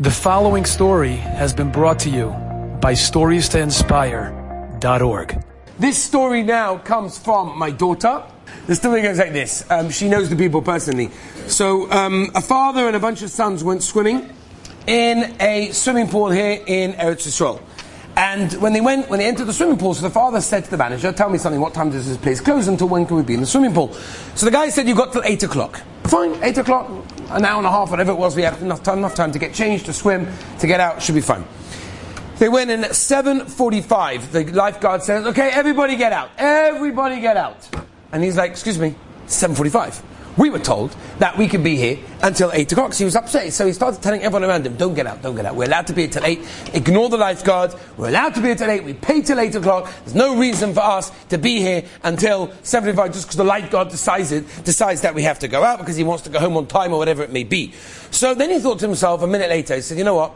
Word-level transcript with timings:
The 0.00 0.12
following 0.12 0.64
story 0.64 1.16
has 1.16 1.52
been 1.52 1.72
brought 1.72 1.98
to 2.00 2.08
you 2.08 2.28
by 2.80 2.92
StoriesToInspire.org. 2.92 5.44
This 5.76 6.00
story 6.00 6.44
now 6.44 6.78
comes 6.78 7.18
from 7.18 7.58
my 7.58 7.72
daughter. 7.72 8.22
The 8.68 8.76
story 8.76 9.02
goes 9.02 9.18
like 9.18 9.32
this. 9.32 9.68
Um, 9.68 9.90
she 9.90 10.08
knows 10.08 10.30
the 10.30 10.36
people 10.36 10.62
personally. 10.62 11.10
So, 11.48 11.90
um, 11.90 12.30
a 12.36 12.40
father 12.40 12.86
and 12.86 12.94
a 12.94 13.00
bunch 13.00 13.22
of 13.22 13.30
sons 13.30 13.64
went 13.64 13.82
swimming 13.82 14.32
in 14.86 15.34
a 15.40 15.72
swimming 15.72 16.06
pool 16.06 16.30
here 16.30 16.62
in 16.64 16.92
Eretz 16.92 17.26
Yisrael. 17.26 17.60
And 18.16 18.52
when 18.62 18.74
they 18.74 18.80
went, 18.80 19.10
when 19.10 19.18
they 19.18 19.26
entered 19.26 19.46
the 19.46 19.52
swimming 19.52 19.78
pool, 19.78 19.94
so 19.94 20.02
the 20.02 20.10
father 20.10 20.40
said 20.40 20.64
to 20.64 20.70
the 20.70 20.76
manager, 20.76 21.10
"Tell 21.10 21.28
me 21.28 21.38
something. 21.38 21.60
What 21.60 21.74
time 21.74 21.90
does 21.90 22.06
this 22.06 22.18
place 22.18 22.40
close? 22.40 22.68
Until 22.68 22.86
when 22.88 23.04
can 23.04 23.16
we 23.16 23.24
be 23.24 23.34
in 23.34 23.40
the 23.40 23.46
swimming 23.46 23.74
pool?" 23.74 23.92
So 24.36 24.46
the 24.46 24.52
guy 24.52 24.68
said, 24.68 24.86
"You 24.86 24.94
got 24.94 25.12
till 25.12 25.24
eight 25.24 25.42
o'clock." 25.42 25.80
Fine, 26.04 26.36
eight 26.42 26.56
o'clock, 26.56 26.88
an 27.30 27.44
hour 27.44 27.58
and 27.58 27.66
a 27.66 27.70
half, 27.70 27.90
whatever 27.90 28.12
it 28.12 28.18
was. 28.18 28.36
We 28.36 28.42
have 28.42 28.60
enough 28.62 28.82
time, 28.82 28.98
enough 28.98 29.14
time 29.14 29.32
to 29.32 29.38
get 29.38 29.54
changed, 29.54 29.86
to 29.86 29.92
swim, 29.92 30.26
to 30.60 30.66
get 30.66 30.80
out. 30.80 31.02
Should 31.02 31.14
be 31.14 31.20
fine. 31.20 31.44
They 32.38 32.48
went 32.48 32.70
in 32.70 32.84
at 32.84 32.92
7.45. 32.92 34.30
The 34.30 34.44
lifeguard 34.52 35.02
says, 35.02 35.26
okay, 35.26 35.50
everybody 35.50 35.96
get 35.96 36.12
out. 36.12 36.30
Everybody 36.38 37.20
get 37.20 37.36
out. 37.36 37.68
And 38.12 38.22
he's 38.22 38.36
like, 38.36 38.52
excuse 38.52 38.78
me, 38.78 38.94
7.45. 39.26 40.02
We 40.38 40.50
were 40.50 40.60
told 40.60 40.94
that 41.18 41.36
we 41.36 41.48
could 41.48 41.64
be 41.64 41.74
here 41.74 41.98
until 42.22 42.52
8 42.52 42.70
o'clock. 42.70 42.92
So 42.92 42.98
he 42.98 43.04
was 43.06 43.16
upset. 43.16 43.52
So 43.52 43.66
he 43.66 43.72
started 43.72 44.00
telling 44.00 44.22
everyone 44.22 44.48
around 44.48 44.64
him, 44.64 44.76
don't 44.76 44.94
get 44.94 45.06
out, 45.06 45.20
don't 45.20 45.34
get 45.34 45.44
out. 45.44 45.56
We're 45.56 45.64
allowed 45.64 45.88
to 45.88 45.92
be 45.92 46.02
here 46.02 46.10
till 46.12 46.24
8. 46.24 46.38
Ignore 46.74 47.08
the 47.08 47.16
lifeguards. 47.16 47.74
We're 47.96 48.08
allowed 48.08 48.34
to 48.36 48.40
be 48.40 48.46
here 48.46 48.54
till 48.54 48.70
8. 48.70 48.84
We 48.84 48.94
pay 48.94 49.20
till 49.20 49.40
8 49.40 49.56
o'clock. 49.56 49.92
There's 50.04 50.14
no 50.14 50.38
reason 50.38 50.74
for 50.74 50.80
us 50.80 51.10
to 51.26 51.38
be 51.38 51.58
here 51.58 51.82
until 52.04 52.48
7.45 52.48 53.12
just 53.12 53.26
because 53.26 53.36
the 53.36 53.44
lifeguard 53.44 53.88
decides, 53.88 54.30
it, 54.30 54.44
decides 54.64 55.00
that 55.00 55.12
we 55.12 55.24
have 55.24 55.40
to 55.40 55.48
go 55.48 55.64
out 55.64 55.80
because 55.80 55.96
he 55.96 56.04
wants 56.04 56.22
to 56.22 56.30
go 56.30 56.38
home 56.38 56.56
on 56.56 56.68
time 56.68 56.92
or 56.92 56.98
whatever 56.98 57.24
it 57.24 57.32
may 57.32 57.42
be. 57.42 57.72
So 58.12 58.32
then 58.32 58.50
he 58.50 58.60
thought 58.60 58.78
to 58.78 58.86
himself, 58.86 59.22
a 59.22 59.26
minute 59.26 59.50
later, 59.50 59.74
he 59.74 59.80
said, 59.80 59.98
you 59.98 60.04
know 60.04 60.14
what? 60.14 60.32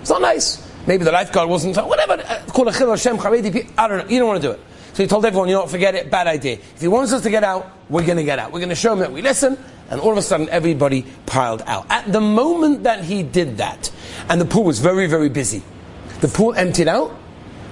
It's 0.00 0.10
not 0.10 0.20
nice. 0.20 0.70
Maybe 0.86 1.04
the 1.04 1.12
lifeguard 1.12 1.48
wasn't, 1.48 1.76
whatever, 1.76 2.12
uh, 2.12 2.42
call 2.48 2.70
Chil 2.70 2.90
Hashem, 2.90 3.18
I 3.18 3.88
don't 3.88 3.98
know. 3.98 4.06
You 4.06 4.18
don't 4.18 4.28
want 4.28 4.42
to 4.42 4.48
do 4.48 4.52
it. 4.52 4.60
So 4.94 5.02
he 5.02 5.08
told 5.08 5.26
everyone, 5.26 5.48
you 5.48 5.56
know 5.56 5.66
forget 5.66 5.96
it, 5.96 6.08
bad 6.08 6.28
idea. 6.28 6.54
If 6.54 6.80
he 6.80 6.86
wants 6.86 7.12
us 7.12 7.22
to 7.24 7.30
get 7.30 7.42
out, 7.42 7.70
we're 7.88 8.06
going 8.06 8.16
to 8.16 8.24
get 8.24 8.38
out. 8.38 8.52
We're 8.52 8.60
going 8.60 8.68
to 8.68 8.76
show 8.76 8.92
him 8.92 9.00
that 9.00 9.10
we 9.10 9.22
listen, 9.22 9.58
and 9.90 10.00
all 10.00 10.12
of 10.12 10.18
a 10.18 10.22
sudden 10.22 10.48
everybody 10.50 11.04
piled 11.26 11.62
out. 11.66 11.86
At 11.90 12.12
the 12.12 12.20
moment 12.20 12.84
that 12.84 13.02
he 13.02 13.24
did 13.24 13.56
that, 13.56 13.90
and 14.28 14.40
the 14.40 14.44
pool 14.44 14.62
was 14.62 14.78
very, 14.78 15.08
very 15.08 15.28
busy, 15.28 15.64
the 16.20 16.28
pool 16.28 16.54
emptied 16.54 16.86
out, 16.86 17.12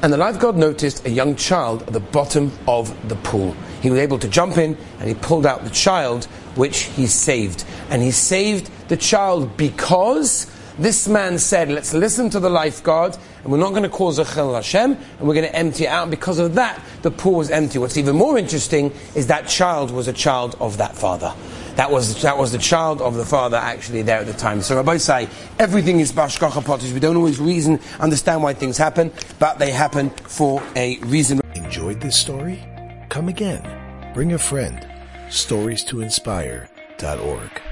and 0.02 0.12
the 0.12 0.16
lifeguard 0.16 0.56
noticed 0.56 1.06
a 1.06 1.10
young 1.10 1.36
child 1.36 1.82
at 1.82 1.92
the 1.92 2.00
bottom 2.00 2.50
of 2.66 3.08
the 3.08 3.14
pool. 3.14 3.54
He 3.82 3.88
was 3.88 4.00
able 4.00 4.18
to 4.18 4.28
jump 4.28 4.58
in, 4.58 4.76
and 4.98 5.08
he 5.08 5.14
pulled 5.14 5.46
out 5.46 5.62
the 5.62 5.70
child, 5.70 6.24
which 6.56 6.80
he 6.82 7.06
saved. 7.06 7.64
And 7.88 8.02
he 8.02 8.10
saved 8.10 8.68
the 8.88 8.96
child 8.96 9.56
because 9.56 10.50
this 10.78 11.08
man 11.08 11.38
said, 11.38 11.68
let's 11.68 11.92
listen 11.92 12.30
to 12.30 12.40
the 12.40 12.50
lifeguard, 12.50 13.16
and 13.42 13.52
we're 13.52 13.58
not 13.58 13.70
going 13.70 13.82
to 13.82 13.88
cause 13.88 14.18
a 14.18 14.24
chil 14.24 14.54
Hashem, 14.54 14.92
and 14.92 15.20
we're 15.20 15.34
going 15.34 15.46
to 15.46 15.54
empty 15.54 15.84
it 15.84 15.88
out. 15.88 16.10
Because 16.10 16.38
of 16.38 16.54
that, 16.54 16.82
the 17.02 17.10
pool 17.10 17.34
was 17.34 17.50
empty. 17.50 17.78
What's 17.78 17.96
even 17.96 18.16
more 18.16 18.38
interesting 18.38 18.92
is 19.14 19.26
that 19.26 19.48
child 19.48 19.90
was 19.90 20.08
a 20.08 20.12
child 20.12 20.56
of 20.60 20.78
that 20.78 20.94
father. 20.94 21.34
That 21.76 21.90
was, 21.90 22.20
that 22.22 22.36
was 22.36 22.52
the 22.52 22.58
child 22.58 23.00
of 23.00 23.14
the 23.14 23.24
father 23.24 23.56
actually 23.56 24.02
there 24.02 24.18
at 24.20 24.26
the 24.26 24.34
time. 24.34 24.60
So 24.60 24.76
Rabbi 24.76 24.98
say, 24.98 25.28
everything 25.58 26.00
is 26.00 26.12
b'hashgacha 26.12 26.62
pratis. 26.62 26.92
We 26.92 27.00
don't 27.00 27.16
always 27.16 27.40
reason, 27.40 27.80
understand 27.98 28.42
why 28.42 28.52
things 28.52 28.76
happen, 28.76 29.10
but 29.38 29.58
they 29.58 29.70
happen 29.70 30.10
for 30.10 30.62
a 30.76 30.98
reason. 30.98 31.40
Enjoyed 31.54 32.00
this 32.00 32.16
story? 32.16 32.62
Come 33.08 33.28
again. 33.28 34.12
Bring 34.14 34.32
a 34.32 34.38
friend. 34.38 34.86
Stories 35.30 35.82
to 35.84 36.02
inspire.org. 36.02 37.71